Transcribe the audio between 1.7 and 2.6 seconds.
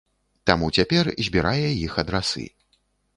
іх адрасы.